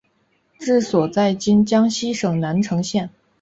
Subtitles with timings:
[0.57, 3.11] 治所在今江西省南城县。